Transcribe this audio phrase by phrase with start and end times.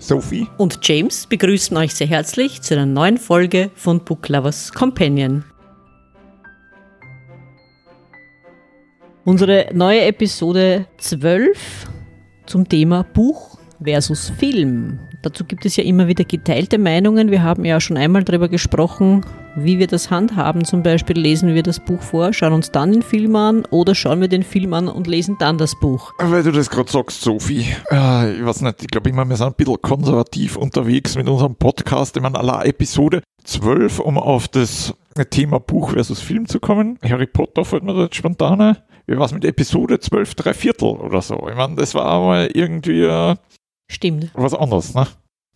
[0.00, 5.44] Sophie und James begrüßen euch sehr herzlich zu einer neuen Folge von Book Lovers Companion.
[9.24, 11.86] Unsere neue Episode 12
[12.46, 14.98] zum Thema Buch versus Film.
[15.20, 17.30] Dazu gibt es ja immer wieder geteilte Meinungen.
[17.30, 19.20] Wir haben ja schon einmal darüber gesprochen,
[19.56, 20.64] wie wir das handhaben.
[20.64, 24.20] Zum Beispiel lesen wir das Buch vor, schauen uns dann den Film an oder schauen
[24.20, 26.12] wir den Film an und lesen dann das Buch.
[26.18, 27.66] Weil du das gerade sagst, Sophie.
[27.90, 31.56] Äh, ich weiß nicht, ich glaube immer, wir sind ein bisschen konservativ unterwegs mit unserem
[31.56, 32.16] Podcast.
[32.16, 34.94] Ich meine, aller Episode 12, um auf das
[35.30, 36.98] Thema Buch versus Film zu kommen.
[37.02, 38.76] Harry Potter fällt mir da jetzt spontan
[39.10, 41.48] wie war es mit Episode 12, drei Viertel oder so?
[41.48, 43.34] Ich meine, das war mal irgendwie äh,
[43.90, 44.30] Stimmt.
[44.34, 45.08] was anderes, ne?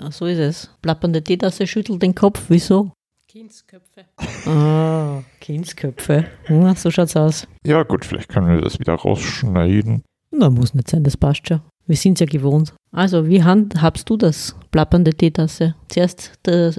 [0.02, 0.70] Ach, so ist es.
[0.82, 2.46] Plappernde Teetasse schüttelt den Kopf.
[2.48, 2.90] Wieso?
[3.34, 4.04] Kindsköpfe.
[4.48, 6.26] Ah, Kindsköpfe.
[6.48, 7.48] Ja, so schaut's aus.
[7.66, 10.04] Ja, gut, vielleicht können wir das wieder rausschneiden.
[10.30, 11.60] Na, muss nicht sein, das passt schon.
[11.84, 12.74] Wir sind's ja gewohnt.
[12.92, 14.54] Also, wie handhabst du das?
[14.70, 15.74] Plappernde Teetasse.
[15.88, 16.78] Zuerst das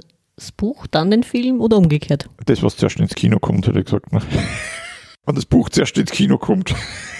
[0.56, 2.26] Buch, dann den Film oder umgekehrt?
[2.46, 4.10] Das, was zuerst ins Kino kommt, hätte ich gesagt.
[4.14, 4.22] Ne?
[5.26, 6.74] Wenn das Buch zuerst ins Kino kommt.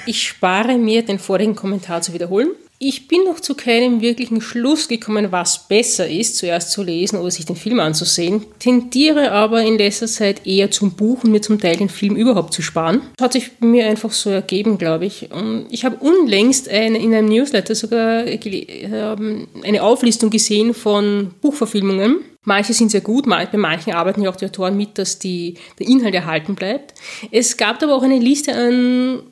[0.07, 2.53] Ich spare mir, den vorigen Kommentar zu wiederholen.
[2.79, 7.31] Ich bin noch zu keinem wirklichen Schluss gekommen, was besser ist, zuerst zu lesen oder
[7.31, 11.59] sich den Film anzusehen, tendiere aber in letzter Zeit eher zum Buch und mir zum
[11.59, 13.01] Teil den Film überhaupt zu sparen.
[13.17, 15.31] Das hat sich mir einfach so ergeben, glaube ich.
[15.33, 22.19] Und ich habe unlängst eine, in einem Newsletter sogar ähm, eine Auflistung gesehen von Buchverfilmungen.
[22.47, 25.89] Manche sind sehr gut, bei manchen arbeiten ja auch die Autoren mit, dass die, der
[25.89, 26.95] Inhalt erhalten bleibt.
[27.33, 29.23] Es gab aber auch eine Liste an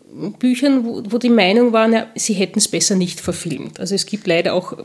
[0.41, 3.79] Büchern, wo, wo die Meinung war, na, sie hätten es besser nicht verfilmt.
[3.79, 4.79] Also es gibt leider auch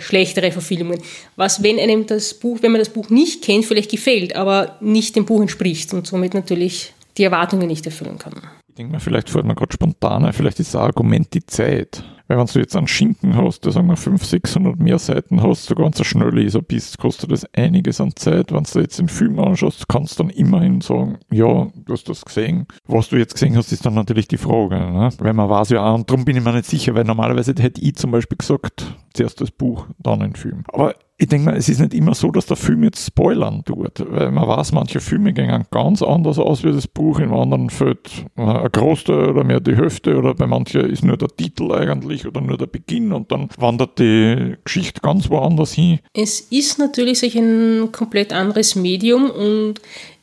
[0.00, 1.00] schlechtere Verfilmungen.
[1.36, 5.14] Was, wenn einem das Buch, wenn man das Buch nicht kennt, vielleicht gefällt, aber nicht
[5.14, 8.34] dem Buch entspricht und somit natürlich die Erwartungen nicht erfüllen kann.
[8.68, 12.02] Ich denke mal, vielleicht fällt mir gerade spontan vielleicht ist das Argument die Zeit.
[12.28, 15.64] Weil wenn du jetzt einen Schinken hast, der sagen wir 500, 600 mehr Seiten hast,
[15.64, 18.52] sogar wenn du ein Schnellleser bist, kostet das einiges an Zeit.
[18.52, 22.24] Wenn du jetzt den Film anschaust, kannst du dann immerhin sagen, ja, du hast das
[22.24, 22.66] gesehen.
[22.86, 24.76] Was du jetzt gesehen hast, ist dann natürlich die Frage.
[24.76, 25.08] Ne?
[25.18, 27.80] Weil man weiß ja auch, und darum bin ich mir nicht sicher, weil normalerweise hätte
[27.80, 30.64] ich zum Beispiel gesagt, zuerst das Buch, dann den Film.
[30.68, 34.04] Aber ich denke mal, es ist nicht immer so, dass der Film jetzt spoilern tut,
[34.08, 38.08] weil man weiß, manche Filme gehen ganz anders aus wie das Buch, in anderen fällt
[38.36, 42.40] ein Großteil oder mehr die Hälfte oder bei manchen ist nur der Titel eigentlich oder
[42.40, 45.98] nur der Beginn und dann wandert die Geschichte ganz woanders hin.
[46.14, 49.80] Es ist natürlich ein komplett anderes Medium und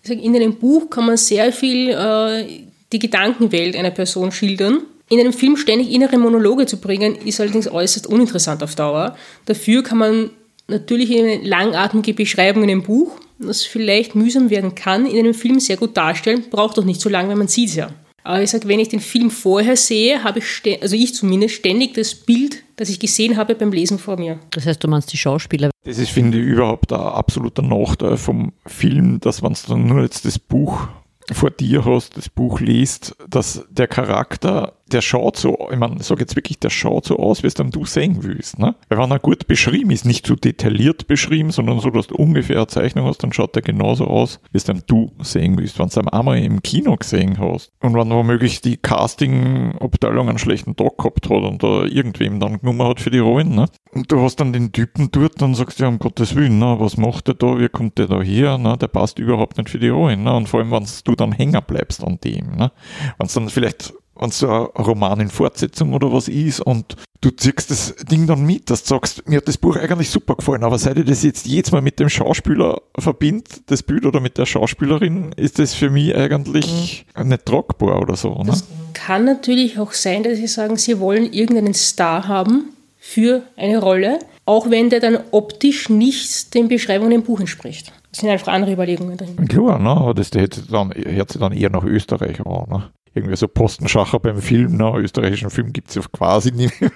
[0.07, 2.45] in einem Buch kann man sehr viel äh,
[2.93, 4.83] die Gedankenwelt einer Person schildern.
[5.09, 9.17] In einem Film ständig innere Monologe zu bringen, ist allerdings äußerst uninteressant auf Dauer.
[9.45, 10.29] Dafür kann man
[10.67, 15.59] natürlich eine langatmige Beschreibung in einem Buch, das vielleicht mühsam werden kann, in einem Film
[15.59, 17.91] sehr gut darstellen, braucht doch nicht so lange, weil man sieht es ja.
[18.23, 21.93] Aber ich sage, wenn ich den Film vorher sehe, habe ich, also ich zumindest, ständig
[21.93, 24.39] das Bild, das ich gesehen habe beim Lesen vor mir.
[24.49, 25.69] Das heißt, du meinst die Schauspieler?
[25.83, 30.01] Das ist, finde ich, überhaupt ein absoluter Nachteil vom Film, dass wenn du dann nur
[30.01, 30.87] jetzt das Buch
[31.31, 36.03] vor dir hast, das Buch liest, dass der Charakter der schaut so, ich meine, ich
[36.03, 38.59] sage jetzt wirklich, der schaut so aus, wie es dann du sehen willst.
[38.59, 38.75] Ne?
[38.87, 42.57] Weil wenn er gut beschrieben ist, nicht so detailliert beschrieben, sondern so, dass du ungefähr
[42.57, 45.79] eine Zeichnung hast, dann schaut er genauso aus, wie es dann du sehen willst.
[45.79, 50.75] Wenn du ihn einmal im Kino gesehen hast und wenn womöglich die Casting-Abteilung einen schlechten
[50.75, 53.65] Tag gehabt hat und da irgendwem dann genommen hat für die Rollen, ne?
[53.91, 56.75] und du hast dann den Typen dort, dann sagst du ja, um Gottes Willen, ne?
[56.79, 58.77] was macht der da, wie kommt der da her, ne?
[58.77, 60.23] der passt überhaupt nicht für die Rollen.
[60.23, 60.35] Ne?
[60.35, 62.55] Und vor allem, wenn du dann hängen bleibst an dem.
[62.55, 62.71] Ne?
[63.17, 66.95] Wenn es dann vielleicht wenn es so ein Roman in Fortsetzung oder was ist und
[67.21, 70.35] du ziehst das Ding dann mit, dass du sagst, mir hat das Buch eigentlich super
[70.35, 74.19] gefallen, aber seit ich das jetzt jedes Mal mit dem Schauspieler verbinde, das Bild oder
[74.19, 77.29] mit der Schauspielerin, ist das für mich eigentlich mhm.
[77.29, 78.35] nicht tragbar oder so.
[78.35, 78.45] Ne?
[78.47, 83.79] Das kann natürlich auch sein, dass sie sagen, sie wollen irgendeinen Star haben für eine
[83.79, 87.91] Rolle, auch wenn der dann optisch nicht den Beschreibungen im Buch entspricht.
[88.11, 89.47] Das sind einfach andere Überlegungen drin.
[89.47, 89.89] Klar, ne?
[89.89, 92.69] aber das hätte dann, hört sich dann eher nach Österreich an.
[92.69, 92.83] Ne?
[93.15, 94.91] Irgendwie so Postenschacher beim Film, ne?
[94.97, 96.91] österreichischen Film gibt es ja quasi nicht mehr.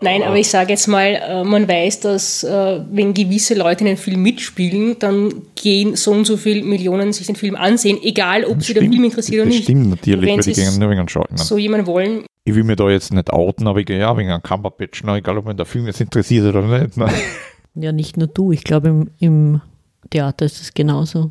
[0.00, 3.88] Nein, aber ich sage jetzt mal, äh, man weiß, dass äh, wenn gewisse Leute in
[3.88, 8.44] einem Film mitspielen, dann gehen so und so viele Millionen sich den Film ansehen, egal
[8.44, 9.60] ob das sie stimmt, den Film interessiert oder nicht.
[9.60, 11.36] Das stimmt natürlich, weil die gehen nur wegen anschauen.
[11.36, 12.24] So jemand wollen.
[12.44, 15.16] Ich will mir da jetzt nicht outen, aber ich gehe ja wegen einem Cumberbatch, ne?
[15.16, 16.96] egal ob man der Film jetzt interessiert oder nicht.
[16.96, 17.08] Ne?
[17.74, 19.60] Ja, nicht nur du, ich glaube im, im
[20.10, 21.30] Theater ist es genauso.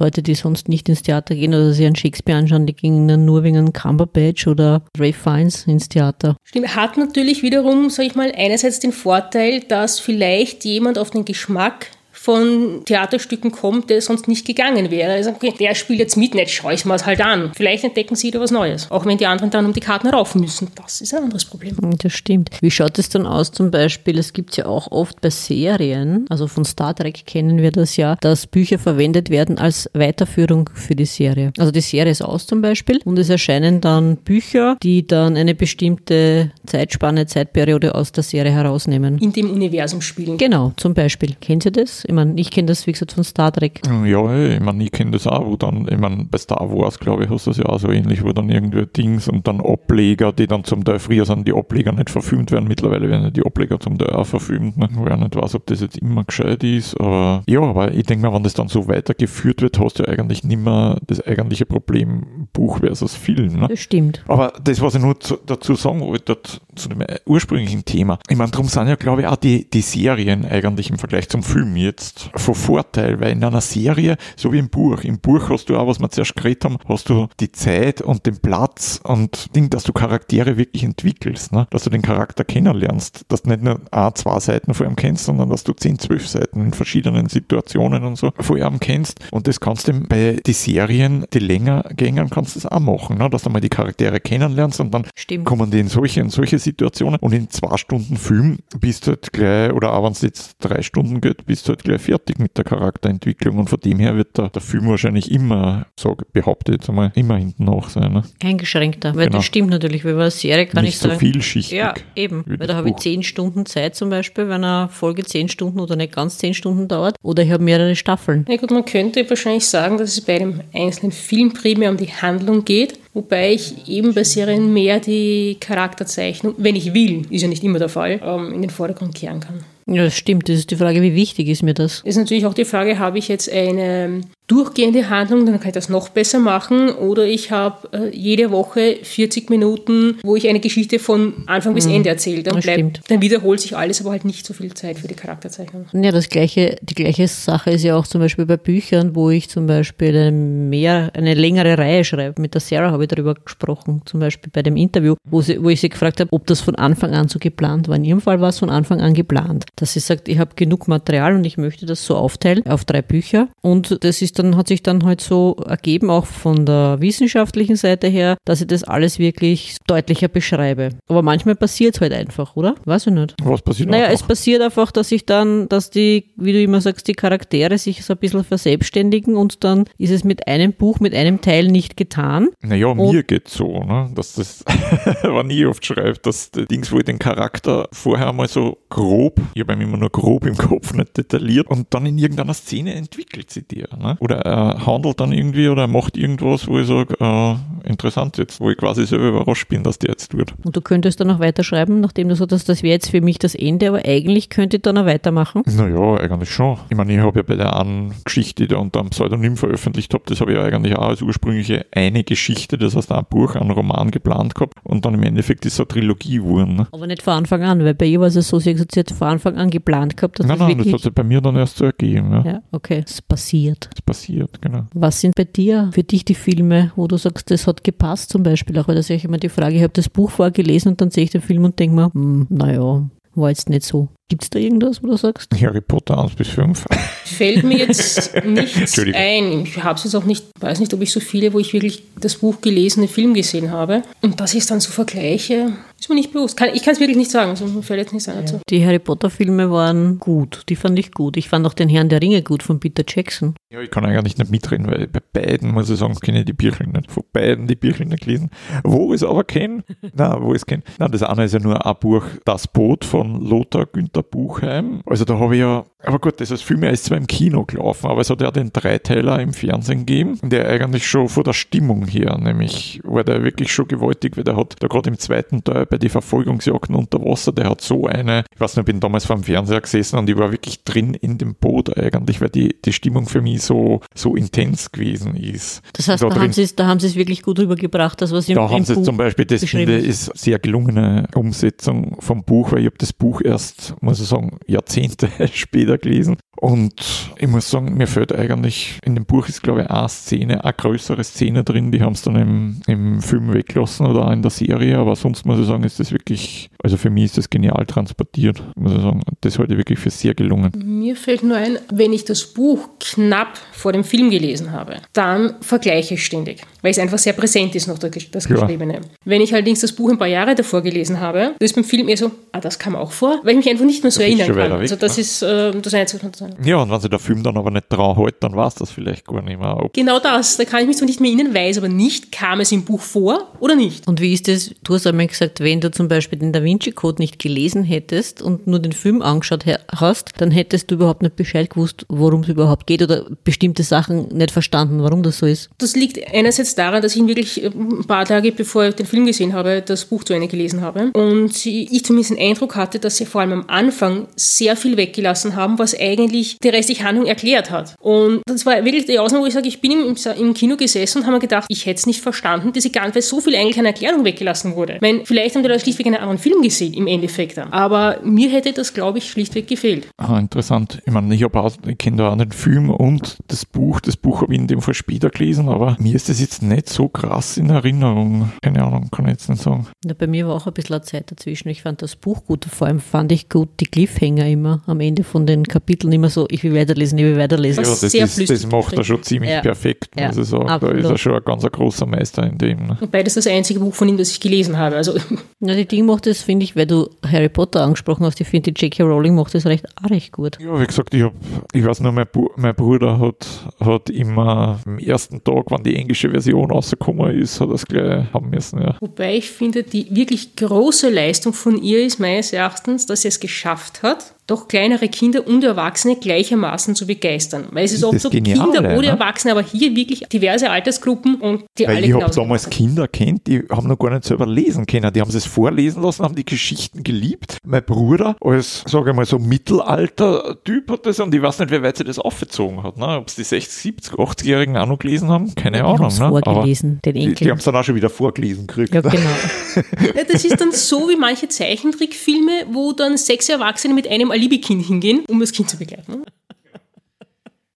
[0.00, 3.24] Leute, die sonst nicht ins Theater gehen oder sich einen Shakespeare anschauen, die gingen dann
[3.24, 6.36] nur wegen Cumberbatch oder Ray Fiennes ins Theater.
[6.44, 11.24] Stimmt, hat natürlich wiederum, sag ich mal, einerseits den Vorteil, dass vielleicht jemand auf den
[11.24, 15.12] Geschmack von Theaterstücken kommt, der sonst nicht gegangen wäre.
[15.12, 17.52] Also, okay, der spielt jetzt mit, jetzt schaue ich mir es halt an.
[17.54, 18.90] Vielleicht entdecken sie da was Neues.
[18.90, 20.68] Auch wenn die anderen dann um die Karten rauf müssen.
[20.74, 21.76] Das ist ein anderes Problem.
[22.02, 22.50] Das stimmt.
[22.60, 24.18] Wie schaut es dann aus zum Beispiel?
[24.18, 28.16] Es gibt ja auch oft bei Serien, also von Star Trek kennen wir das ja,
[28.20, 31.52] dass Bücher verwendet werden als Weiterführung für die Serie.
[31.56, 35.54] Also die Serie ist aus zum Beispiel und es erscheinen dann Bücher, die dann eine
[35.54, 39.18] bestimmte Zeitspanne, Zeitperiode aus der Serie herausnehmen.
[39.18, 40.36] In dem Universum spielen.
[40.36, 41.36] Genau, zum Beispiel.
[41.40, 42.04] Kennt ihr das?
[42.08, 43.82] Ich meine, ich kenne das, wie gesagt, von Star Trek.
[43.86, 47.24] Ja, ich meine, ich kenne das auch, wo dann, ich meine, bei Star Wars, glaube
[47.24, 50.32] ich, hast du das ja auch so ähnlich, wo dann irgendwie Dings und dann Ableger,
[50.32, 52.66] die dann zum Teil früher sind, die Ableger nicht verfilmt werden.
[52.66, 54.88] Mittlerweile werden die Ableger zum Teil auch verfilmt, ne?
[54.92, 56.98] wo ich auch nicht weiß, ob das jetzt immer gescheit ist.
[56.98, 60.08] Aber ja, aber ich denke mal, wenn das dann so weitergeführt wird, hast du ja
[60.08, 63.60] eigentlich nicht mehr das eigentliche Problem Buch versus Film.
[63.60, 63.68] Ne?
[63.68, 64.24] Das stimmt.
[64.28, 66.38] Aber das, was ich nur zu, dazu sagen wollte,
[66.78, 70.44] zu dem ursprünglichen Thema, ich meine, darum sind ja, glaube ich, auch die, die Serien
[70.44, 74.68] eigentlich im Vergleich zum Film jetzt von Vorteil, weil in einer Serie, so wie im
[74.68, 78.00] Buch, im Buch hast du auch, was wir zuerst geredet haben, hast du die Zeit
[78.00, 81.66] und den Platz und Ding, dass du Charaktere wirklich entwickelst, ne?
[81.70, 85.24] dass du den Charakter kennenlernst, dass du nicht nur ein, zwei Seiten vor ihm kennst,
[85.24, 89.46] sondern dass du zehn, zwölf Seiten in verschiedenen Situationen und so vor ihm kennst und
[89.46, 93.28] das kannst du bei die Serien, die länger gehen, kannst du das auch machen, ne?
[93.30, 95.44] dass du mal die Charaktere kennenlernst und dann Stimmt.
[95.44, 99.32] kommen die in solche und solche Situationen und in zwei Stunden Film bist du halt
[99.32, 102.56] gleich, oder auch wenn es jetzt drei Stunden geht, bist du halt gleich fertig mit
[102.56, 106.78] der Charakterentwicklung und von dem her wird der, der Film wahrscheinlich immer, so behaupte ich
[106.78, 108.12] jetzt einmal, immer hinten nach sein.
[108.12, 108.22] Ne?
[108.42, 109.38] Eingeschränkter, weil Genau.
[109.38, 111.20] das stimmt natürlich, weil bei einer Serie kann Nicht ich so sagen.
[111.20, 111.76] vielschichtig.
[111.78, 112.44] Ja, eben.
[112.46, 115.96] Weil da habe ich zehn Stunden Zeit zum Beispiel, wenn eine Folge zehn Stunden oder
[115.96, 117.16] nicht ganz zehn Stunden dauert.
[117.22, 118.44] Oder ich habe mehrere Staffeln.
[118.48, 122.06] Na gut, man könnte wahrscheinlich sagen, dass es bei einem einzelnen Film primär um die
[122.12, 127.48] Handlung geht, wobei ich eben bei Serien mehr die Charakterzeichnung, wenn ich will, ist ja
[127.48, 129.64] nicht immer der Fall, ähm, in den Vordergrund kehren kann.
[129.86, 130.48] Ja, das stimmt.
[130.48, 132.02] Das ist die Frage, wie wichtig ist mir das?
[132.04, 135.90] ist natürlich auch die Frage, habe ich jetzt eine durchgehende Handlung, dann kann ich das
[135.90, 140.98] noch besser machen, oder ich habe äh, jede Woche 40 Minuten, wo ich eine Geschichte
[140.98, 142.42] von Anfang bis Ende erzähle.
[142.42, 145.86] Dann, bleibt, dann wiederholt sich alles, aber halt nicht so viel Zeit für die Charakterzeichnung.
[145.92, 149.50] Ja, das gleiche, die gleiche Sache ist ja auch zum Beispiel bei Büchern, wo ich
[149.50, 152.40] zum Beispiel eine, mehr, eine längere Reihe schreibe.
[152.40, 155.68] Mit der Sarah habe ich darüber gesprochen, zum Beispiel bei dem Interview, wo, sie, wo
[155.68, 157.96] ich sie gefragt habe, ob das von Anfang an so geplant war.
[157.96, 160.88] In ihrem Fall war es von Anfang an geplant, dass sie sagt, ich habe genug
[160.88, 163.48] Material und ich möchte das so aufteilen auf drei Bücher.
[163.60, 168.06] Und das ist dann, hat sich dann halt so ergeben, auch von der wissenschaftlichen Seite
[168.08, 170.90] her, dass ich das alles wirklich deutlicher beschreibe.
[171.08, 172.74] Aber manchmal passiert es halt einfach, oder?
[172.84, 173.34] Weiß ich nicht.
[173.42, 174.28] Was passiert Naja, es einfach?
[174.28, 178.14] passiert einfach, dass ich dann, dass die, wie du immer sagst, die Charaktere sich so
[178.14, 182.48] ein bisschen verselbstständigen und dann ist es mit einem Buch, mit einem Teil nicht getan.
[182.62, 184.10] Naja, Und- mir geht's so, ne?
[184.14, 184.64] dass das,
[185.22, 189.40] wenn ich oft schreibe, dass die Dings, wo ich den Charakter vorher mal so grob,
[189.54, 192.94] ich habe ihn immer nur grob im Kopf, nicht detailliert, und dann in irgendeiner Szene
[192.94, 193.88] entwickelt sie dir.
[193.98, 194.16] Ne?
[194.28, 198.60] Oder er handelt dann irgendwie oder er macht irgendwas, wo ich sage, äh, interessant jetzt,
[198.60, 200.52] wo ich quasi selber überrascht bin, dass der jetzt tut.
[200.64, 203.38] Und du könntest dann auch weiterschreiben, nachdem du so dass das wäre jetzt für mich
[203.38, 205.62] das Ende, aber eigentlich könnte ich dann auch weitermachen.
[205.66, 206.78] Naja, eigentlich schon.
[206.90, 210.12] Ich meine, ich habe ja bei der einen Geschichte, die ich unter einem Pseudonym veröffentlicht
[210.14, 213.54] habe, das habe ich ja eigentlich auch als ursprüngliche eine Geschichte, das heißt ein Buch,
[213.54, 216.76] ein Roman geplant gehabt und dann im Endeffekt ist es eine Trilogie geworden.
[216.76, 216.86] Ne?
[216.92, 219.10] Aber nicht von Anfang an, weil bei ihr war es ja so, sie hat hat
[219.10, 221.56] von Anfang an geplant gehabt, dass Nein, das nein, das hat sich bei mir dann
[221.56, 222.32] erst so ergeben.
[222.32, 222.44] Ja.
[222.44, 223.88] ja, okay, es passiert.
[223.92, 224.17] Das passiert,
[224.60, 224.86] genau.
[224.94, 228.42] Was sind bei dir für dich die Filme, wo du sagst, das hat gepasst zum
[228.42, 228.78] Beispiel?
[228.78, 231.10] Auch weil das ist ja immer die Frage, ich habe das Buch vorgelesen und dann
[231.10, 234.08] sehe ich den Film und denke mir, hm, naja, war jetzt nicht so.
[234.30, 235.50] Gibt es da irgendwas, wo du sagst?
[235.58, 236.84] Harry Potter 1 bis 5.
[237.24, 239.62] Fällt mir jetzt nichts ein.
[239.62, 242.02] Ich habe es jetzt auch nicht, weiß nicht, ob ich so viele, wo ich wirklich
[242.20, 244.02] das Buch gelesen, den Film gesehen habe.
[244.20, 246.58] Und dass ich es dann so vergleiche, ist mir nicht bewusst.
[246.58, 248.60] Kann, ich kann es wirklich nicht sagen, also mir fällt jetzt nichts ein dazu.
[248.68, 251.38] Die Harry Potter Filme waren gut, die fand ich gut.
[251.38, 253.54] Ich fand auch den Herrn der Ringe gut von Peter Jackson.
[253.72, 256.52] Ja, ich kann eigentlich nicht mitreden, weil bei beiden, muss ich sagen, kenne ich die
[256.52, 257.10] Bücher nicht.
[257.10, 258.50] Von beiden die Bücher nicht gelesen.
[258.84, 260.82] Wo ich es aber kenne, na, wo ich es kenne.
[260.98, 265.02] Na, das eine ist ja nur ein Buch, Das Boot von Lothar Günther Buchheim.
[265.06, 267.64] Also da habe ich ja, aber gut, das ist viel mehr ist zwar im Kino
[267.64, 271.52] gelaufen, aber es hat ja den Dreiteiler im Fernsehen gegeben, der eigentlich schon von der
[271.52, 275.64] Stimmung her, nämlich war der wirklich schon gewaltig, weil der hat da gerade im zweiten
[275.64, 279.00] Teil bei den Verfolgungsjagden unter Wasser, der hat so eine, ich weiß nicht, ich bin
[279.00, 282.50] damals vor dem Fernseher gesessen und ich war wirklich drin in dem Boot eigentlich, weil
[282.50, 285.82] die, die Stimmung für mich so, so intens gewesen ist.
[285.94, 288.20] Das heißt, da da, drin- haben sie es, da haben sie es wirklich gut rübergebracht,
[288.22, 290.38] das was im, da im haben sie Buch zum Beispiel, das beschrieben finde ich, ist
[290.38, 295.28] sehr gelungene Umsetzung vom Buch, weil ich habe das Buch erst, muss ich sagen, Jahrzehnte
[295.52, 296.36] später jeder gelesen.
[296.60, 300.64] Und ich muss sagen, mir fällt eigentlich, in dem Buch ist glaube ich eine Szene,
[300.64, 304.42] eine größere Szene drin, die haben es dann im, im Film weggelassen oder auch in
[304.42, 307.48] der Serie, aber sonst muss ich sagen, ist das wirklich, also für mich ist das
[307.50, 309.22] genial transportiert, muss ich sagen.
[309.40, 310.72] Das halte ich wirklich für sehr gelungen.
[310.76, 315.54] Mir fällt nur ein, wenn ich das Buch knapp vor dem Film gelesen habe, dann
[315.60, 318.94] vergleiche ich ständig, weil es einfach sehr präsent ist noch das Geschriebene.
[318.94, 319.00] Ja.
[319.24, 322.16] Wenn ich allerdings das Buch ein paar Jahre davor gelesen habe, ist beim Film eher
[322.16, 324.48] so, ah, das kam auch vor, weil ich mich einfach nicht mehr so das erinnern
[324.48, 324.72] kann.
[324.72, 325.20] Weg, also das ne?
[325.20, 326.30] ist äh, das Einzige.
[326.62, 328.90] Ja, und wenn sich der Film dann aber nicht dran hält, dann war es das
[328.90, 329.76] vielleicht gar nicht mehr.
[329.76, 332.60] Ob genau das, da kann ich mich zwar nicht mehr erinnern, weiß aber nicht, kam
[332.60, 334.06] es im Buch vor oder nicht.
[334.08, 334.70] Und wie ist das?
[334.84, 338.42] Du hast einmal gesagt, wenn du zum Beispiel den Da Vinci Code nicht gelesen hättest
[338.42, 342.48] und nur den Film angeschaut hast, dann hättest du überhaupt nicht Bescheid gewusst, worum es
[342.48, 345.70] überhaupt geht oder bestimmte Sachen nicht verstanden, warum das so ist.
[345.78, 349.06] Das liegt einerseits daran, dass ich ihn wirklich äh, ein paar Tage bevor ich den
[349.06, 352.98] Film gesehen habe, das Buch zu Ende gelesen habe und ich zumindest den Eindruck hatte,
[352.98, 357.26] dass sie vor allem am Anfang sehr viel weggelassen haben, was eigentlich die restliche Handlung
[357.26, 357.94] erklärt hat.
[358.00, 361.18] Und das war wirklich die Ausnahme, wo ich sage, ich bin im, im Kino gesessen
[361.18, 363.78] und habe mir gedacht, ich hätte es nicht verstanden, diese ganze, weil so viel eigentlich
[363.78, 364.94] an Erklärung weggelassen wurde.
[364.94, 367.72] Ich meine, vielleicht haben die Leute schlichtweg einen anderen Film gesehen, im Endeffekt dann.
[367.72, 370.08] Aber mir hätte das, glaube ich, schlichtweg gefehlt.
[370.16, 371.02] Ah, interessant.
[371.04, 374.00] Ich meine, ich, ich kenne da auch den Film und das Buch.
[374.00, 376.88] Das Buch habe ich in dem Fall später gelesen, aber mir ist das jetzt nicht
[376.88, 378.52] so krass in Erinnerung.
[378.62, 379.86] Keine Ahnung, kann ich jetzt nicht sagen.
[380.04, 381.68] Ja, bei mir war auch ein bisschen Zeit dazwischen.
[381.68, 382.64] Ich fand das Buch gut.
[382.64, 386.46] Vor allem fand ich gut die Cliffhanger immer am Ende von den Kapiteln immer so,
[386.50, 387.84] ich will weiterlesen, ich will weiterlesen.
[387.84, 389.60] Ja, das, ist, das macht er schon ziemlich ja.
[389.60, 390.68] perfekt, muss ja, ich sagen.
[390.68, 390.96] Absolut.
[390.96, 392.86] Da ist er schon ein ganz großer Meister in dem.
[392.86, 392.96] Ne?
[393.00, 394.96] Wobei das das einzige Buch von ihm, das ich gelesen habe.
[394.96, 395.14] Also.
[395.60, 398.72] Na, die Ding macht das, finde ich, weil du Harry Potter angesprochen hast, ich finde,
[398.72, 399.02] die J.K.
[399.02, 400.58] Rowling macht das recht, auch recht gut.
[400.60, 401.32] Ja, wie gesagt, ich, hab,
[401.72, 403.46] ich weiß nur, mein, mein Bruder hat,
[403.80, 408.32] hat immer am ersten Tag, wann die englische Version rausgekommen ist, hat er es gleich
[408.32, 408.80] haben müssen.
[408.80, 408.96] Ja.
[409.00, 413.40] Wobei ich finde, die wirklich große Leistung von ihr ist meines Erachtens, dass sie es
[413.40, 417.66] geschafft hat, doch kleinere Kinder und Erwachsene gleichermaßen zu begeistern.
[417.70, 419.06] Weil es ist oft so genial, Kinder oder ne?
[419.08, 423.46] Erwachsene, aber hier wirklich diverse Altersgruppen und die Weil alle Ich habe damals Kinder kennt,
[423.46, 425.12] die haben noch gar nicht selber lesen können.
[425.12, 427.58] Die haben es vorlesen lassen, haben die Geschichten geliebt.
[427.62, 431.82] Mein Bruder als, sage ich mal, so Mittelalter-Typ hat das und ich weiß nicht, wie
[431.82, 432.96] weit sie das aufgezogen hat.
[432.96, 433.18] Ne?
[433.18, 436.08] Ob es die 60, 70, 80-Jährigen auch noch gelesen haben, keine die Ahnung.
[436.08, 436.28] Ne?
[436.28, 437.34] Vorgelesen, den Enkel.
[437.34, 438.94] Die, die haben es dann auch schon wieder vorgelesen gekriegt.
[438.94, 439.14] Ja, genau.
[440.16, 444.86] ja, das ist dann so wie manche Zeichentrickfilme, wo dann sechs Erwachsene mit einem Alibi-Kind
[444.86, 446.24] hingehen, um das Kind zu begleiten.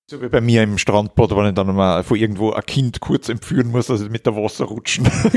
[0.06, 3.28] So wie bei mir im Strandbad, wenn ich dann mal von irgendwo ein Kind kurz
[3.28, 5.04] entführen muss, also mit der Wasser rutschen.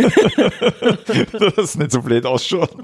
[1.32, 2.75] dass es nicht so blöd ausschaut.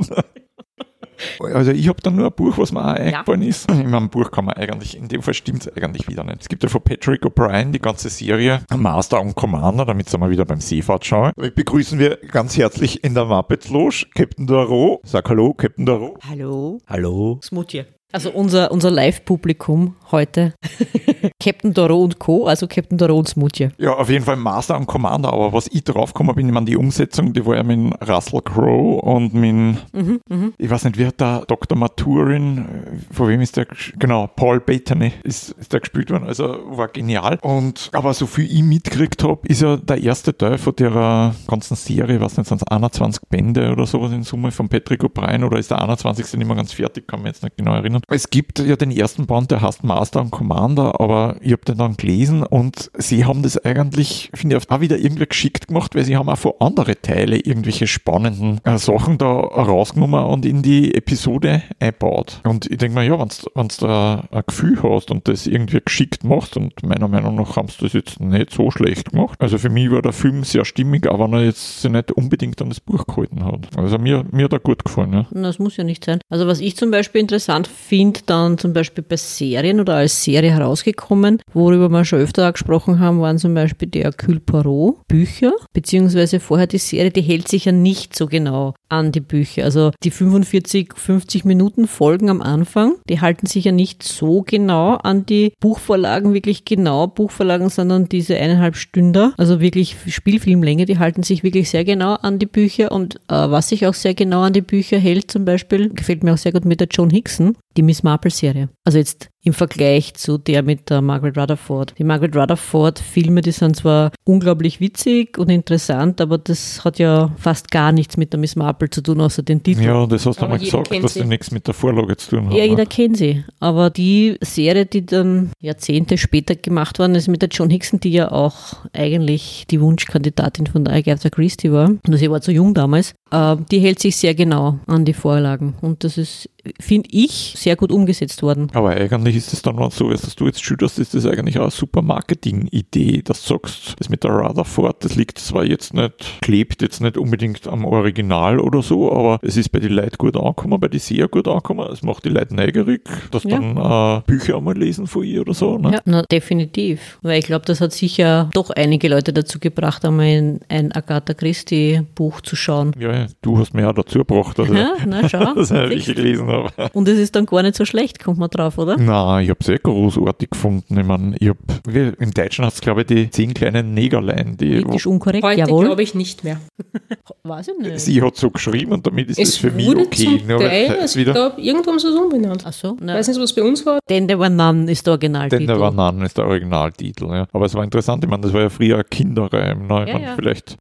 [1.39, 3.49] Also ich habe da nur ein Buch, was mir auch eingefallen ja.
[3.49, 3.69] ist.
[3.69, 6.41] In meinem Buch kann man eigentlich, in dem Fall stimmt es eigentlich wieder nicht.
[6.41, 10.29] Es gibt ja von Patrick O'Brien die ganze Serie Master und Commander, damit sind wir
[10.29, 11.31] wieder beim Seefahrt schauen.
[11.35, 15.01] Begrüßen wir ganz herzlich in der Muppets Loge Captain Doro.
[15.03, 16.17] Sag Hallo, Captain Doro.
[16.27, 16.79] Hallo.
[16.87, 17.39] Hallo.
[17.43, 17.85] Smutje.
[18.11, 20.53] Also unser, unser Live-Publikum heute.
[21.41, 23.71] Captain Doro und Co., also Captain Doro und Smutje.
[23.77, 26.65] Ja, auf jeden Fall Master und Commander, aber was ich drauf gekommen bin, ich meine,
[26.65, 29.53] die Umsetzung, die war ja mit Russell Crowe und mit,
[29.93, 31.77] mhm, mhm, ich weiß nicht, wie hat der Dr.
[31.77, 33.65] Maturin, äh, von wem ist der,
[33.97, 37.39] genau, Paul Bettany ist, ist der gespielt worden, also war genial.
[37.41, 41.75] Und, aber so viel ich mitgekriegt habe, ist ja der erste Teil von der ganzen
[41.75, 45.71] Serie, was nicht, sind 21 Bände oder sowas in Summe von Patrick O'Brien oder ist
[45.71, 46.37] der 21.
[46.37, 48.01] nicht mehr ganz fertig, kann mich jetzt nicht genau erinnern.
[48.07, 51.77] Es gibt ja den ersten Band, der heißt Master und Commander, aber ich habe den
[51.77, 56.03] dann gelesen und sie haben das eigentlich, finde ich, auch wieder irgendwie geschickt gemacht, weil
[56.03, 60.93] sie haben auch von anderen Teile irgendwelche spannenden äh, Sachen da rausgenommen und in die
[60.95, 62.41] Episode einbaut.
[62.43, 66.23] Und ich denke mir, ja, wenn du da ein Gefühl hast und das irgendwie geschickt
[66.23, 69.37] machst, und meiner Meinung nach haben sie das jetzt nicht so schlecht gemacht.
[69.39, 72.79] Also für mich war der Film sehr stimmig, aber er jetzt nicht unbedingt an das
[72.79, 73.67] Buch gehalten hat.
[73.77, 75.13] Also mir, mir hat er gut gefallen.
[75.13, 75.27] Ja.
[75.31, 76.19] Das muss ja nicht sein.
[76.29, 80.51] Also was ich zum Beispiel interessant finde, dann zum Beispiel bei Serien oder als Serie
[80.51, 86.39] herausgekommen, worüber wir schon öfter gesprochen haben, waren zum Beispiel die Hercule Poirot Bücher, beziehungsweise
[86.39, 89.63] vorher die Serie, die hält sich ja nicht so genau an die Bücher.
[89.63, 94.95] Also die 45, 50 Minuten Folgen am Anfang, die halten sich ja nicht so genau
[94.95, 101.23] an die Buchvorlagen, wirklich genau Buchvorlagen, sondern diese eineinhalb Stunden, also wirklich Spielfilmlänge, die halten
[101.23, 104.53] sich wirklich sehr genau an die Bücher und äh, was sich auch sehr genau an
[104.53, 107.83] die Bücher hält zum Beispiel, gefällt mir auch sehr gut mit der Joan Hickson, die
[107.83, 108.69] Miss Marple-Serie.
[108.83, 111.95] Also jetzt im Vergleich zu der mit der Margaret Rutherford.
[111.97, 117.71] Die Margaret Rutherford-Filme, die sind zwar unglaublich witzig und interessant, aber das hat ja fast
[117.71, 119.83] gar nichts mit der Miss Marple zu tun, außer den Titel.
[119.83, 122.53] Ja, das hast du mal gesagt, dass sie nichts mit der Vorlage zu tun hat.
[122.53, 122.87] Ja, jeder ne?
[122.87, 123.43] kennt sie.
[123.59, 128.11] Aber die Serie, die dann Jahrzehnte später gemacht worden ist mit der John Hickson, die
[128.11, 128.55] ja auch
[128.93, 133.55] eigentlich die Wunschkandidatin von der Agatha Christie war, und sie war zu jung damals, äh,
[133.71, 135.75] die hält sich sehr genau an die Vorlagen.
[135.81, 136.49] Und das ist
[136.79, 138.67] finde ich, sehr gut umgesetzt worden.
[138.73, 141.57] Aber eigentlich ist es dann, wenn so ist, dass du jetzt schilderst, ist das eigentlich
[141.57, 145.93] auch eine super Marketing-Idee, dass du sagst, das mit der Rutherford, das liegt zwar jetzt
[145.93, 150.17] nicht, klebt jetzt nicht unbedingt am Original oder so, aber es ist bei den Leuten
[150.17, 153.01] gut angekommen, bei den sehr gut angekommen, es macht die Leute neugierig,
[153.31, 153.59] dass Ja.
[153.59, 155.77] dann äh, Bücher einmal lesen von ihr oder so.
[155.77, 155.91] Ne?
[155.93, 157.17] Ja, na, definitiv.
[157.21, 161.33] Weil ich glaube, das hat sicher doch einige Leute dazu gebracht, einmal ein, ein Agatha
[161.33, 162.91] Christie-Buch zu schauen.
[162.99, 165.53] Ja, ja, du hast mir auch dazu gebracht, also, Ja, na schau.
[165.55, 166.15] dass ich Siehst?
[166.15, 166.50] gelesen habe.
[166.93, 168.97] Und es ist dann gar nicht so schlecht, kommt man drauf, oder?
[168.97, 170.97] Na, ich habe sehr großartig gefunden.
[170.99, 174.81] Ich meine, ich hab, im Deutschen hat es, glaube ich, die zehn kleinen Negerlein, die
[174.81, 175.85] Politisch unkorrekt, Heute jawohl.
[175.85, 176.57] glaube ich nicht mehr.
[177.43, 177.99] Weiß ich nicht.
[177.99, 180.39] sie hat so geschrieben und damit ist es Es für mich okay.
[180.39, 182.63] zum Teil, es also ich wieder glaube, irgendwo haben sie es umbenannt.
[182.65, 183.99] Ach so, Ich na, weiß nicht, was bei uns war.
[184.09, 185.57] Denn der war None ist der Originaltitel.
[185.59, 187.25] Denn der Bananen ist der Originaltitel.
[187.25, 187.47] Ja.
[187.51, 189.87] Aber es war interessant, ich meine, das war ja früher ein Kinderreim.
[189.87, 190.01] Ne?
[190.03, 190.35] Ich Ja, meine, ja.
[190.35, 190.77] vielleicht,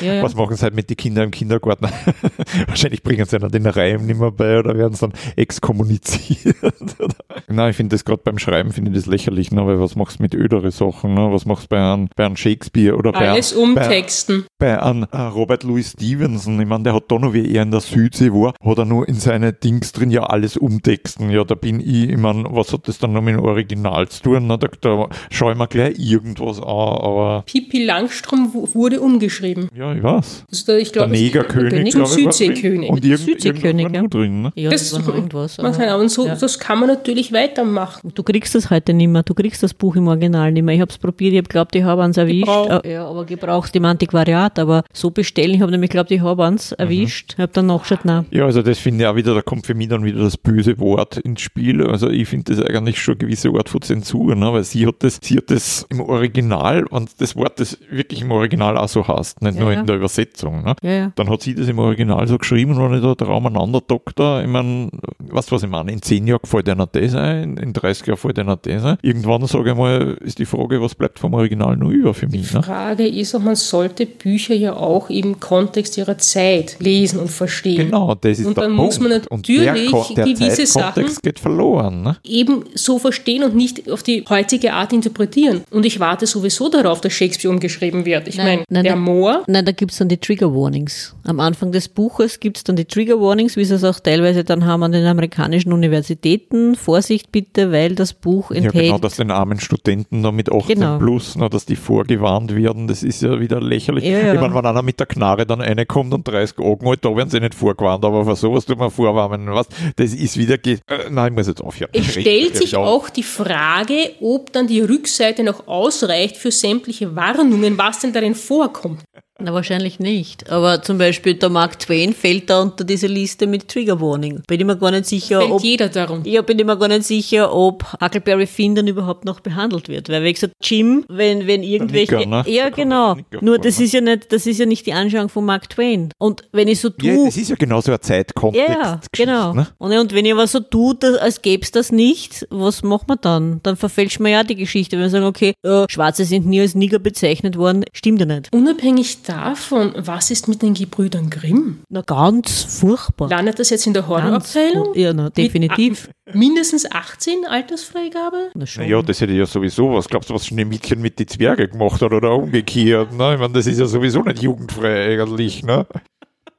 [0.00, 0.22] ja, ja.
[0.22, 1.86] was machen sie halt mit den Kindern im Kindergarten?
[2.66, 6.56] Wahrscheinlich bringen sie dann den Reim nicht mehr bei oder werden sie dann exkommuniziert.
[7.48, 9.66] Nein, ich finde das gerade beim Schreiben, finde ich das lächerlich, ne?
[9.66, 11.14] weil was machst du mit ödere Sachen?
[11.14, 11.28] Ne?
[11.32, 14.44] Was machst du bei einem, bei einem Shakespeare oder bei, Alles einem, umtexten.
[14.58, 16.60] bei einem äh, Robert Louis Stevenson?
[16.60, 19.08] Ich meine, der hat da noch, wie er in der Südsee war, hat er nur
[19.08, 21.30] in seine Dings drin ja alles umtexten.
[21.30, 24.22] Ja, da bin ich, ich meine, was hat das dann noch mit dem Original zu
[24.22, 24.46] tun?
[24.46, 24.58] Ne?
[24.58, 29.68] Da, da schaue ich mir gleich irgendwas an, aber Pippi Langstrom wu- wurde umgeschrieben.
[29.74, 30.44] ja, ich weiß.
[30.50, 32.90] Also da, ich Der glaube, Negerkönig, König glaube ich, war Südseekönig.
[32.90, 34.02] Und irgend, Südseekönig, ja.
[34.06, 34.42] drin.
[34.42, 34.52] Ne?
[34.54, 35.58] ja, das, Das irgendwas.
[35.58, 36.34] Und so, ja.
[36.36, 38.12] das kann man natürlich weitermachen.
[38.14, 39.22] Du kriegst das heute nicht mehr.
[39.22, 40.74] Du kriegst das Buch im Original nicht mehr.
[40.74, 42.46] Ich habe es probiert, ich habe glaubt, ich habe eins erwischt.
[42.46, 42.84] Gebraucht.
[42.84, 44.58] Äh, Ja, aber gebraucht im Antiquariat.
[44.58, 46.76] Aber so bestellen, ich habe nämlich glaubt, ich habe eins Mhm.
[46.78, 47.32] erwischt.
[47.34, 48.26] Ich habe dann nachgeschaut, nein.
[48.30, 50.78] Ja, also das finde ich auch wieder, da kommt für mich dann wieder das böse
[50.78, 51.86] Wort ins Spiel.
[51.86, 54.52] Also ich finde das eigentlich schon eine gewisse Art von Zensur, ne?
[54.52, 58.30] weil sie hat das, sie hat das im Original, und das Wort, das wirklich im
[58.30, 59.80] Original auch so heißt, nicht Ja, nur ja.
[59.80, 60.62] in der Übersetzung.
[60.64, 60.74] Ne?
[60.82, 61.12] Ja, ja.
[61.14, 64.48] Dann hat sie das im Original so geschrieben und ich da der umeinander Doktor, ich
[64.48, 65.92] meine, weißt du, was ich meine?
[65.92, 68.96] In 10 Jahren gefällt einer das ein, in 30 Jahren gefällt einer das ein.
[69.02, 72.52] Irgendwann, sage ich mal, ist die Frage, was bleibt vom Original nur über für mich.
[72.52, 72.62] Ne?
[72.62, 77.86] Frage ist auch, man sollte Bücher ja auch im Kontext ihrer Zeit lesen und verstehen.
[77.86, 78.98] Genau, das ist Und der dann Punkt.
[78.98, 82.02] muss man und der, natürlich der gewisse Zeitkontext Sachen- geht verloren.
[82.02, 82.16] Ne?
[82.24, 85.62] Eben so verstehen und nicht auf die heutige Art interpretieren.
[85.70, 88.28] Und ich warte sowieso darauf, dass Shakespeare umgeschrieben wird.
[88.28, 88.94] Ich meine, der.
[89.04, 91.14] Moor, Nein, da gibt es dann die Trigger Warnings.
[91.24, 94.44] Am Anfang des Buches gibt es dann die Trigger Warnings, wie sie es auch teilweise
[94.44, 96.74] dann haben an den amerikanischen Universitäten.
[96.74, 98.84] Vorsicht bitte, weil das Buch Ja, enthält.
[98.84, 100.98] genau, dass den armen Studenten da mit 18 Genau.
[100.98, 104.04] plus, na, dass die vorgewarnt werden, das ist ja wieder lächerlich.
[104.04, 104.34] Ja, ja.
[104.34, 107.30] Ich meine, wenn einer mit der Knarre dann reinkommt und 30 Augen hat, da werden
[107.30, 109.48] sie nicht vorgewarnt, aber für sowas tut man vorwarnen.
[109.52, 109.66] Was?
[109.96, 111.90] Das ist wieder, ge äh, nein, ich muss jetzt aufhören.
[111.92, 117.78] es stellt sich auch die Frage, ob dann die Rückseite noch ausreicht für sämtliche Warnungen,
[117.78, 119.02] was denn darin vorkommt.
[119.40, 120.48] Na, wahrscheinlich nicht.
[120.50, 124.42] Aber zum Beispiel der Mark Twain fällt da unter diese Liste mit Trigger Warning.
[124.46, 125.62] Bin ich mir gar nicht sicher, Fällt ob.
[125.62, 126.22] jeder darum.
[126.24, 130.08] Ja, bin ich mir gar nicht sicher, ob Huckleberry Finn dann überhaupt noch behandelt wird.
[130.08, 132.14] Weil, wie gesagt, Jim, wenn, wenn irgendwelche.
[132.14, 132.44] Nicker, ne?
[132.46, 133.14] Ja, genau.
[133.16, 133.84] Nicker Nur das ne?
[133.86, 136.10] ist ja nicht, das ist ja nicht die Anschauung von Mark Twain.
[136.18, 137.08] Und wenn ich so tue.
[137.10, 138.68] Ja, das ist ja genauso ein Zeitkontext.
[138.68, 139.52] Ja, ja, Geschichte, genau.
[139.52, 139.66] Ne?
[139.78, 143.18] Und, und wenn ich aber so tue, als gäbe es das nicht, was macht man
[143.20, 143.60] dann?
[143.64, 144.96] Dann verfälscht man ja die Geschichte.
[144.96, 148.52] Wenn wir sagen, okay, äh, Schwarze sind nie als Nigger bezeichnet worden, stimmt ja nicht.
[148.52, 151.80] Unabhängig davon, was ist mit den Gebrüdern Grimm?
[151.88, 153.28] Na, ganz furchtbar.
[153.28, 154.94] Landet das jetzt in der Horrorabteilung?
[154.94, 156.08] Ja, na, definitiv.
[156.26, 158.50] Mit a- mindestens 18 Altersfreigabe?
[158.54, 158.84] Na, schon.
[158.84, 160.08] Naja, das hätte ja sowieso was.
[160.08, 163.12] Glaubst du, was Schneemädchen mit die Zwerge gemacht hat oder umgekehrt?
[163.12, 163.34] Ne?
[163.34, 165.62] Ich meine, das ist ja sowieso nicht jugendfrei eigentlich.
[165.62, 165.86] Ne?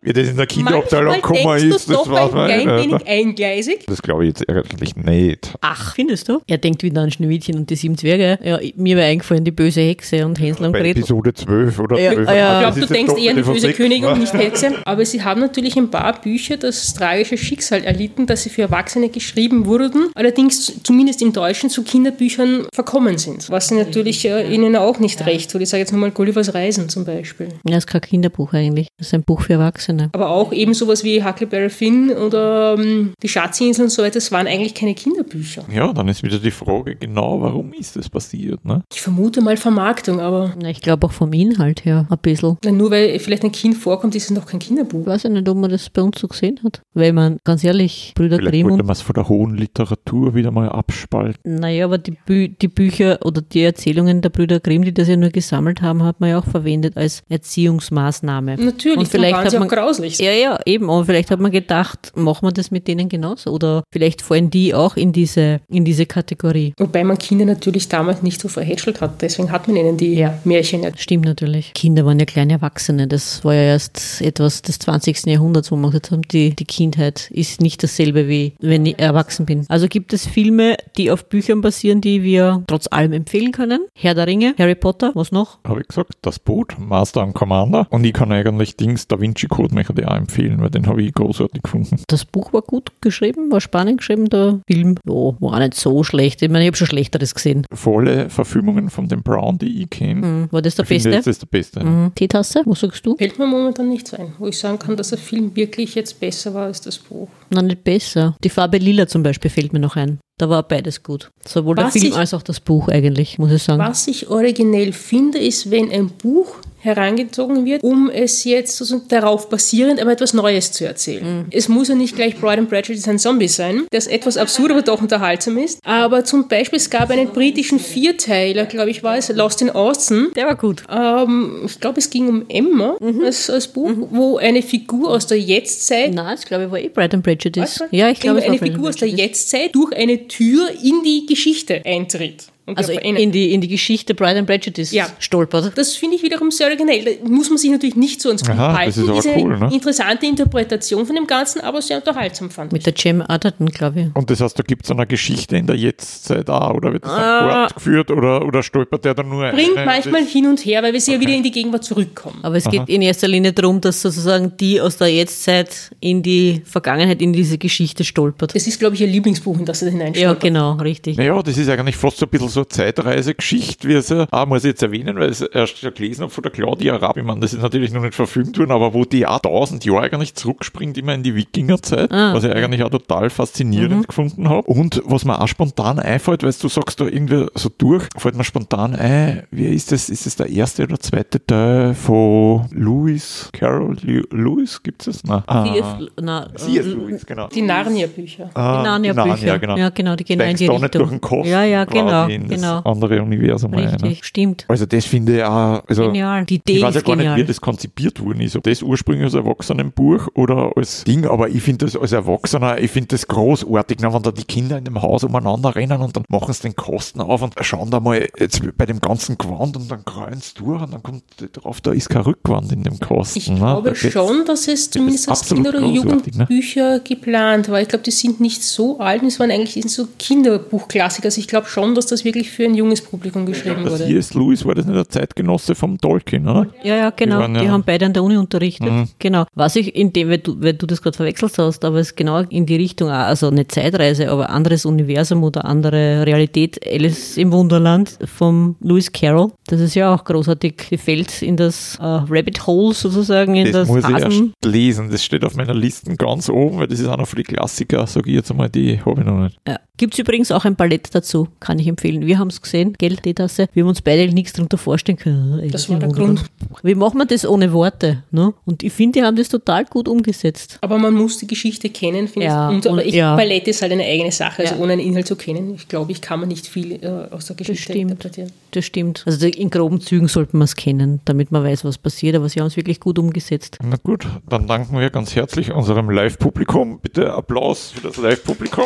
[0.05, 3.07] Wie das in der Kinderabteilung gekommen denkst ist, du das doch weiß ein klein wenig
[3.07, 3.85] eingleisig.
[3.87, 5.53] Das glaube ich jetzt eigentlich nicht.
[5.61, 6.41] Ach, findest du?
[6.47, 8.37] Er denkt wieder an Schneewittchen und die sieben Zwerge.
[8.43, 10.99] Ja, mir wäre eingefallen, die böse Hexe und Hänsel und Bei Gretel.
[10.99, 12.27] Episode 12 oder Ja, 12.
[12.29, 12.53] ah, ja.
[12.69, 14.73] Ich glaube, du denkst eher an die böse Königin und nicht Hexe.
[14.85, 19.09] Aber sie haben natürlich ein paar Bücher das tragische Schicksal erlitten, dass sie für Erwachsene
[19.09, 23.49] geschrieben wurden, allerdings zumindest im Deutschen zu Kinderbüchern verkommen sind.
[23.49, 25.61] Was natürlich äh, ihnen auch nicht recht tut.
[25.61, 27.47] Ich sage jetzt nochmal Gullivers Reisen zum Beispiel.
[27.65, 28.87] Ja, das ist kein Kinderbuch eigentlich.
[28.97, 29.94] Das ist ein Buch für Erwachsene.
[30.13, 34.31] Aber auch eben sowas wie Huckleberry Finn oder ähm, die Schatzinsel und so weiter, das
[34.31, 35.65] waren eigentlich keine Kinderbücher.
[35.73, 38.63] Ja, dann ist wieder die Frage, genau, warum ist das passiert?
[38.65, 38.83] Ne?
[38.93, 42.57] Ich vermute mal Vermarktung, aber Na, ich glaube auch vom Inhalt her ein bisschen.
[42.63, 45.01] nur weil vielleicht ein Kind vorkommt, ist es noch kein Kinderbuch.
[45.01, 46.81] Ich weiß ja nicht, ob man das bei uns so gesehen hat.
[46.93, 50.35] Weil man, ganz ehrlich, Brüder Vielleicht Grimm wollte und man es von der hohen Literatur
[50.35, 51.55] wieder mal abspalten.
[51.59, 55.17] Naja, aber die, Bü die Bücher oder die Erzählungen der Brüder Grimm, die das ja
[55.17, 58.55] nur gesammelt haben, hat man ja auch verwendet als Erziehungsmaßnahme.
[58.57, 60.17] Natürlich, Und vielleicht hat sie man- grauslich.
[60.19, 60.89] Ja, ja, eben.
[60.89, 63.51] Und vielleicht hat man gedacht, machen wir das mit denen genauso.
[63.51, 66.73] Oder vielleicht fallen die auch in diese, in diese Kategorie.
[66.77, 69.21] Wobei man Kinder natürlich damals nicht so verhätschelt hat.
[69.21, 70.37] Deswegen hat man ihnen die Ja.
[70.43, 70.89] Märchen ja.
[70.95, 71.73] Stimmt natürlich.
[71.73, 73.07] Kinder waren ja kleine Erwachsene.
[73.07, 75.25] Das war ja erst etwas des 20.
[75.27, 79.45] Jahrhunderts, wo man gesagt haben, die, die Kindheit ist nicht dasselbe wie wenn ich erwachsen
[79.45, 79.65] bin.
[79.69, 83.85] Also gibt es Filme, die auf Büchern basieren, die wir trotz allem empfehlen können.
[83.97, 85.59] Herr der Ringe, Harry Potter, was noch?
[85.67, 87.87] Habe ich gesagt, das Boot, Master and Commander.
[87.89, 91.01] Und ich kann eigentlich Dings Da Vinci Code möchte ich auch empfehlen, weil den habe
[91.01, 92.01] ich großartig gefunden.
[92.07, 96.03] Das Buch war gut geschrieben, war spannend geschrieben, der Film ja, war auch nicht so
[96.03, 96.41] schlecht.
[96.41, 97.65] Ich meine, ich habe schon Schlechteres gesehen.
[97.85, 101.09] Alle Verfilmungen von dem Brown, die ich kenne, Hm, War das der finde Beste?
[101.09, 101.83] ich, das ist der Beste.
[101.83, 102.11] Mhm.
[102.15, 103.15] Teetasse, was sagst du?
[103.15, 106.53] Fällt mir momentan nichts ein, wo ich sagen kann, dass der Film wirklich jetzt besser
[106.53, 107.27] war als das Buch.
[107.49, 108.35] Na, nicht besser.
[108.43, 110.19] Die Farbe Lila zum Beispiel fällt mir noch ein.
[110.37, 111.29] Da war beides gut.
[111.47, 113.79] Sowohl Was der Film ich- als auch das Buch eigentlich, muss ich sagen.
[113.79, 119.49] Was ich originell finde, ist, wenn ein Buch herangezogen wird, um es jetzt sozusagen darauf
[119.49, 121.45] basierend aber etwas Neues zu erzählen.
[121.51, 124.81] Es muss ja nicht gleich Pride and Prejudice ein Zombie sein, das etwas absurd, aber
[124.81, 125.79] doch unterhaltsam ist.
[125.83, 130.27] Aber zum Beispiel, es gab einen britischen Vierteiler, glaube ich, war es, Lost in Austin.
[130.35, 130.83] Der war gut.
[130.89, 135.39] Ähm, ich glaube, es ging um Emma als, als Buch, wo eine Figur aus der
[135.39, 137.75] Jetztzeit Nein, das glaube ich war eh Pride and Prejudice.
[137.89, 137.95] Du?
[137.95, 139.15] Ja, ich glaube, es war eine Figur aus der.
[139.15, 142.47] Jetztzeit durch eine Tür in die Geschichte eintritt.
[142.67, 145.07] Und Also in, die, in die Geschichte Pride and Prejudice Ja.
[145.19, 145.77] stolpert.
[145.77, 147.19] das finde ich wiederum sehr originell.
[147.21, 148.89] Da muss man sich natürlich nicht so ins Buch Aha, das halten.
[149.01, 149.69] ist aber Diese cool, ne?
[149.71, 152.77] interessante Interpretation von dem Ganzen, aber sehr unterhaltsam fand ich.
[152.77, 154.07] Mit der Gem Atherton, glaube ich.
[154.15, 157.11] Und das heißt, da gibt es eine Geschichte in der Jetztzeit auch, oder wird das
[157.11, 157.39] Ah.
[157.41, 160.93] dann fortgeführt oder, oder stolpert der dann nur Bringt eine- manchmal hin und her, weil
[160.93, 162.39] wir sehr wieder in die Gegenwart zurückkommen.
[162.41, 166.63] Aber es geht in erster Linie darum, dass sozusagen die aus der Jetztzeit in die
[166.65, 168.55] Vergangenheit, in diese Geschichte stolpert.
[168.55, 170.39] Das ist, glaube ich, ihr Lieblingsbuch, in das sie da Ja, hineinschreibt.
[170.41, 171.17] genau, richtig.
[171.17, 174.45] Naja, das ist eigentlich fast so ein bisschen so eine Zeitreisegeschichte, wie es ja, ah,
[174.45, 177.39] muss ich jetzt erwähnen, weil ich es erst ja gelesen habe von der Claudia meine,
[177.39, 180.97] das ist natürlich noch nicht verfilmt worden, aber wo die auch tausend Jahre eigentlich zurückspringt,
[180.97, 184.67] immer in die Wikingerzeit, Ah, was ich eigentlich auch total faszinierend gefunden habe.
[184.67, 188.43] Und was mir auch spontan einfällt, weil du sagst da irgendwie so durch, fällt mir
[188.43, 193.97] spontan ein, wie ist das, ist das der erste oder zweite Teil von Lewis Carroll
[194.31, 195.23] Lewis, gibt es das?
[195.23, 195.43] Nein.
[195.47, 195.85] Ah, C.S.
[196.21, 197.47] na, äh, Lewis, genau.
[197.47, 198.49] Die Narnia-Bücher.
[198.53, 199.59] Ah, Die Narnia-Bücher.
[199.59, 199.77] genau.
[199.77, 200.99] Ja, genau, die gehen auch in die Steigst Richtung.
[200.99, 202.79] durch den Kopf ja, ja, genau, in das genau.
[202.79, 203.89] andere Universum rein.
[203.89, 204.17] Richtig, Ne?
[204.21, 204.65] stimmt.
[204.67, 206.45] Also das finde ich auch, also Genial.
[206.45, 207.37] Die Idee ich weiß ja gar nicht, genial.
[207.37, 208.55] wie das konzipiert worden ist.
[208.55, 212.91] Ob das ursprünglich als Erwachsenenbuch oder als Ding, aber ich finde das als Erwachsener, ich
[212.91, 216.23] finde das großartig, ne, wenn da die Kinder in dem Haus umeinander rennen und dann
[216.29, 219.89] machen sie den Kosten auf und schauen da mal jetzt bei dem ganzen Gewand und
[219.89, 223.39] dann kreuen sie durch und dann kommt drauf, da ist kein Rückwand in dem Kosten.
[223.39, 223.57] Ich ne?
[223.57, 225.87] glaube Da schon, dass es zumindest als Kinder- oder ne?
[225.93, 227.81] Jugendbücher geplant war.
[227.81, 231.25] Ich glaube, die sind nicht so alt, es waren eigentlich so Kinderbuchklassiker.
[231.25, 234.05] Also ich glaube schon, dass das wirklich für ein junges Publikum geschrieben Das wurde.
[234.05, 234.33] C.S.
[234.33, 236.67] Lewis war das nicht der Zeitgenosse vom Tolkien, oder?
[236.83, 237.37] Ja, ja, genau.
[237.37, 238.91] Die waren Die, ja- haben beide an der Uni unterrichtet.
[238.91, 239.07] Mhm.
[239.19, 239.45] Genau.
[239.55, 242.39] Was ich in dem, weil du, weil du das gerade verwechselt hast, aber es genau
[242.41, 246.79] in die Richtung, auch, also eine Zeitreise, aber anderes Universum oder andere Realität.
[246.85, 249.51] Alice im Wunderland vom Lewis Carroll.
[249.67, 250.75] Das ist ja auch großartig.
[250.91, 254.53] Die fällt in das äh, Rabbit Hole sozusagen, in Das das, muss ich erst Hasen.
[254.63, 255.09] lesen.
[255.11, 258.29] Das steht auf meiner Liste ganz oben, weil das ist einer von den Klassiker, sage
[258.29, 259.57] ich jetzt einmal, die habe ich noch nicht.
[259.67, 259.79] Ja.
[259.97, 262.24] Gibt es übrigens auch ein Ballett dazu, kann ich empfehlen.
[262.25, 263.67] Wir haben es gesehen, Geld, die Tasse.
[263.73, 265.53] Wir haben uns beide nichts darunter vorstellen können.
[265.53, 266.09] Alice Das war der.
[266.09, 266.43] Grund.
[266.83, 268.23] Wie machen wir das ohne Worte?
[268.31, 268.53] Ne?
[268.65, 270.77] Und ich finde, die haben das total gut umgesetzt.
[270.81, 272.75] Aber man muss die Geschichte kennen, finde Ja, ich.
[272.75, 273.35] Und, aber und- ich, ja.
[273.35, 274.63] Ballett ist halt eine eigene Sache.
[274.63, 274.81] Also Ja.
[274.81, 277.55] ohne einen Inhalt zu kennen, ich glaube, ich kann man nicht viel äh, aus der
[277.55, 278.11] Das Geschichte stimmt.
[278.11, 278.51] interpretieren.
[278.71, 279.23] Das stimmt.
[279.25, 282.59] Also in groben Zügen sollte man es kennen, damit man weiß, was passiert, aber sie
[282.59, 283.77] haben es wirklich gut umgesetzt.
[283.83, 286.99] Na gut, dann danken wir ganz herzlich unserem Live-Publikum.
[287.01, 288.85] Bitte Applaus für das Live-Publikum.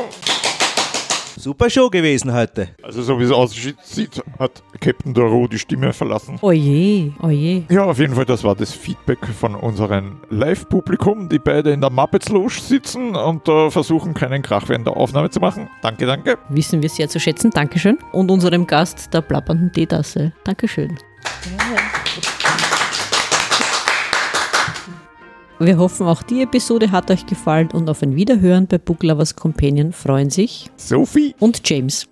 [1.38, 2.70] Super Show gewesen heute.
[2.82, 3.76] Also so wie es aussieht,
[4.38, 6.38] hat Captain Doro die Stimme verlassen.
[6.42, 7.64] Oje, oje.
[7.70, 11.90] Ja, auf jeden Fall, das war das Feedback von unserem Live-Publikum, die beide in der
[11.90, 15.70] Muppets Lounge sitzen und äh, versuchen, keinen Krach während der Aufnahme zu machen.
[15.82, 16.38] Danke, danke.
[16.50, 17.52] Wissen wir sehr zu schätzen.
[17.52, 17.98] Dankeschön.
[18.12, 20.34] Und unserem Gast der plappernden Teetasse.
[20.44, 20.98] Dankeschön.
[25.62, 29.36] Wir hoffen, auch die Episode hat euch gefallen und auf ein Wiederhören bei Book Lovers
[29.36, 31.36] Companion freuen sich Sophie.
[31.40, 32.08] und James.